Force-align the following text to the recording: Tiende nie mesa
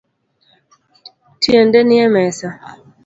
Tiende 1.41 1.79
nie 1.83 2.07
mesa 2.15 2.49